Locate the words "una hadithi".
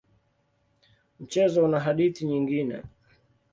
1.65-2.25